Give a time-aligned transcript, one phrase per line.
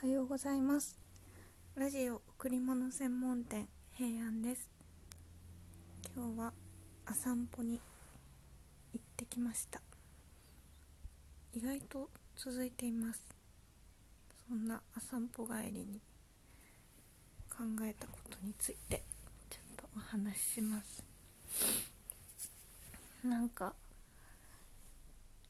[0.00, 0.98] はようございます。
[1.74, 4.70] ラジオ贈り物専門店平安です。
[6.16, 6.54] 今日は
[7.06, 7.78] お散歩に
[8.94, 9.82] 行ってきました。
[11.52, 13.20] 意外と続いています。
[14.48, 16.00] そんなお散歩帰りに
[17.50, 19.02] 考えたことについて
[19.50, 21.04] ちょっとお話しします。
[23.22, 23.74] なんか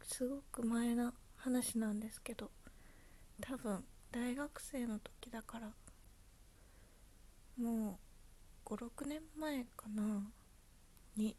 [0.02, 2.50] すごく前の話なんですけど
[3.40, 5.70] 多分大学生の時だから
[7.56, 7.98] も
[8.66, 10.22] う56年前かな
[11.16, 11.36] に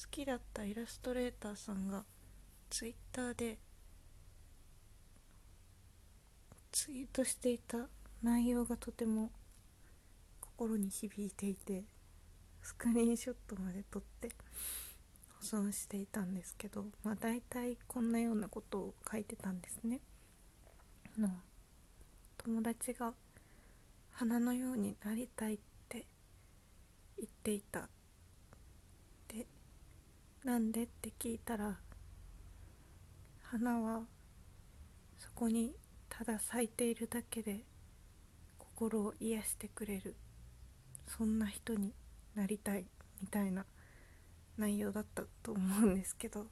[0.00, 2.04] 好きだったイラストレーターさんが
[2.70, 3.58] ツイッターで
[6.72, 7.88] ツイートしていた
[8.22, 9.30] 内容がとても
[10.40, 11.84] 心に響いていて
[12.62, 14.30] スクリーンショットまで撮って
[15.40, 20.00] 保存していたんですけどまあ大体こんなようなことを書いてたんですね。
[21.18, 21.28] の
[22.42, 23.12] 友達が
[24.12, 25.58] 花のようになりたいっ
[25.90, 26.06] て
[27.18, 27.88] 言っていた。
[29.28, 29.46] で
[30.42, 31.76] なんでって聞いたら
[33.42, 34.04] 花は
[35.18, 35.74] そこに
[36.08, 37.66] ただ咲いているだけで
[38.58, 40.16] 心を癒してくれる
[41.06, 41.92] そんな人に
[42.34, 42.86] なりたい
[43.20, 43.66] みたいな
[44.56, 46.46] 内容だったと思うんですけど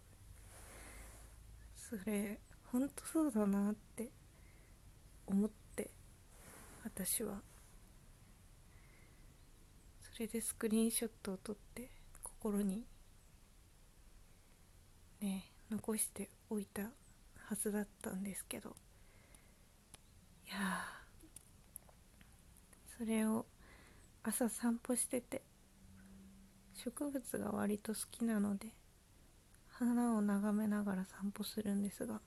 [1.75, 4.18] それほんとそうだなって思って
[7.05, 7.41] 私は。
[10.01, 11.91] それでスクリーンショットを撮って
[12.25, 12.85] 心に
[15.21, 18.75] ね残しておいたはずだったんですけど。
[20.49, 20.57] いや
[22.99, 23.47] それを
[24.25, 25.43] 朝散歩してて
[26.75, 28.69] 植物が割と好きなので
[29.69, 32.21] 花を眺めながら散歩するんですが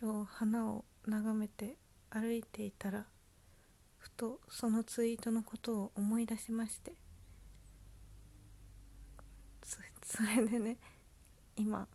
[0.00, 1.76] 今日花を眺めて
[2.18, 3.04] 歩いていたら
[3.98, 6.92] ふとそのツイートのことを思い出しまして。
[10.06, 10.76] それでね
[11.56, 11.88] 今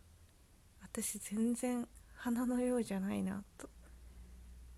[0.82, 3.70] 私全然花のようじゃないなと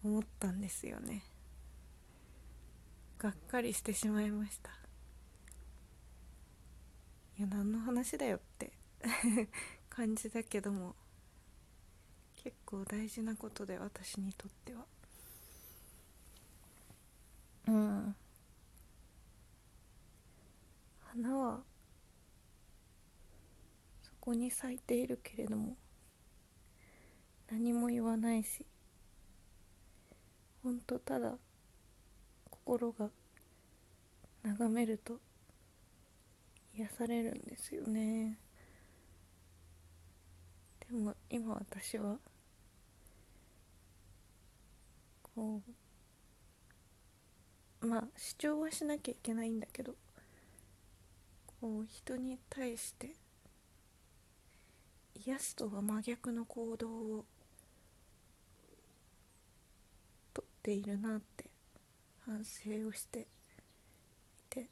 [0.04, 1.24] 思ったんですよね。
[3.18, 4.70] がっかりしてしまいました。
[7.38, 8.72] いや何の話だよって
[9.90, 10.94] 感じだけども
[12.36, 14.86] 結構大事なことで私にとっては。
[17.66, 18.16] うん。
[21.00, 21.60] 花は
[24.02, 25.76] そこに咲いているけれども
[27.50, 28.66] 何も言わないし
[30.64, 31.34] ほんとただ
[32.50, 33.10] 心が
[34.42, 35.20] 眺めると
[36.76, 38.36] 癒されるんですよね。
[40.88, 42.16] でも今私は
[45.22, 45.70] こう
[47.84, 49.94] まあ主張はしなきゃいけないんだけど
[51.60, 53.10] こう人に対して
[55.26, 57.24] 癒すとは真逆の行動を
[60.34, 61.46] とっているなって
[62.26, 63.24] 反省をしてい
[64.50, 64.66] て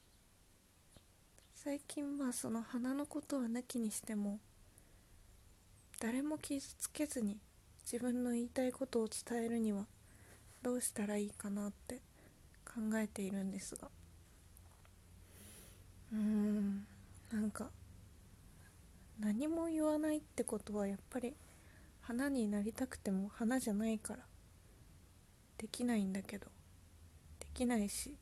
[1.55, 4.41] 最近まあその花のことは抜きにしても
[6.00, 7.39] 誰も傷つけずに
[7.84, 9.87] 自分の言いたいことを伝えるには
[10.62, 12.00] どうしたらいいかなって
[12.75, 13.88] 考えているんですが。
[16.12, 16.87] うーん
[17.33, 17.71] なんか
[19.19, 21.34] 何も言わないってことはやっぱり
[22.03, 24.19] 花になりたくても花じゃないから
[25.56, 26.47] できないんだけど
[27.38, 28.15] できないし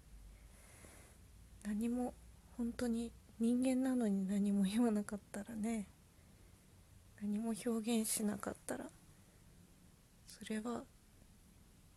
[1.65, 2.15] 何も
[2.57, 5.87] 本当に人間なのに何も言わなかったらね
[7.23, 8.85] 何も表現しなかったら
[10.27, 10.83] それは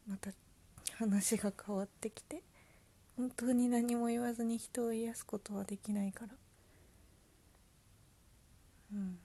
[0.08, 0.32] また
[0.98, 2.44] 話が変わってきて
[3.18, 6.34] 本当に何も言わずに人を癒すことはできないから。
[8.94, 9.18] うん。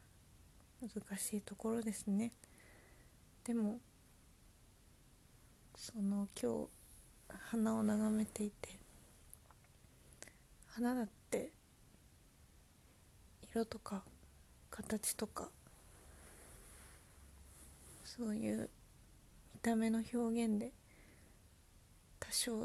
[0.81, 2.33] 難しいところですね。
[3.45, 3.81] でも
[5.75, 6.69] その今日
[7.51, 8.79] 花を眺めていて
[10.67, 11.51] 花だって
[13.51, 14.03] 色とか
[14.71, 15.49] 形とか
[18.05, 18.69] そういう
[19.55, 20.73] 見た目の表現で
[22.39, 22.61] 少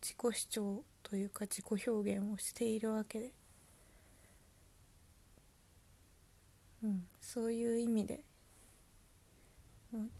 [0.00, 3.32] 自己主張というか自己表現をしているわけで、
[6.82, 8.24] うん、そういう意味で、
[9.92, 10.10] うん、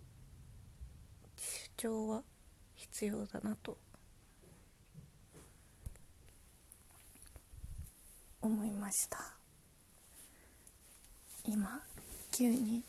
[1.36, 2.22] 主張は
[2.74, 3.78] 必要だなと
[8.42, 9.18] 思いました。
[11.46, 11.80] 今
[12.30, 12.82] 急に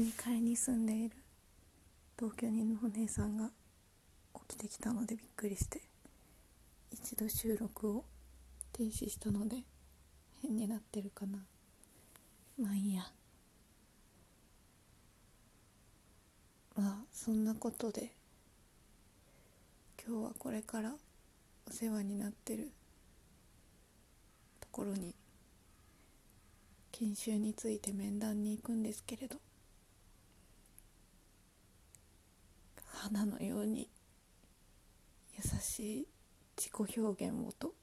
[0.00, 1.16] 2階に住んでいる
[2.16, 3.48] 同居人のお姉さんが
[4.48, 5.80] 起きてきたのでびっくりして
[6.90, 8.04] 一度収録を
[8.72, 9.64] 停止したので
[10.42, 11.38] 変になってるかな。
[12.58, 13.02] まあいいや。
[16.74, 18.12] まあそんなことで
[20.04, 20.94] 今日はこれから
[21.68, 22.72] お世話になってる
[24.60, 25.14] ところに
[26.90, 29.36] 研修について面談に行くんですけれど
[32.86, 33.88] 花のよに
[35.36, 36.06] 優しい
[36.56, 37.74] 自己表現をと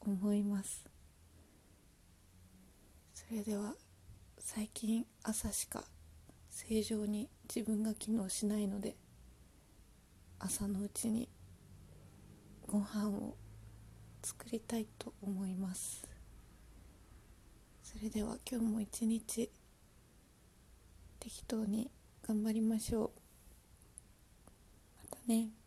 [0.00, 0.84] 思います。
[3.12, 3.74] それでは
[4.38, 5.84] 最近朝しか
[6.48, 8.96] 正常に自分が機能しないので
[10.38, 11.28] 朝のうちに
[12.66, 13.36] ご飯を
[14.22, 16.06] 作りたいと思います。
[17.82, 19.50] それでは今日も一日
[21.20, 21.90] 適当に
[22.26, 23.10] 頑張りましょう。
[25.10, 25.57] またね。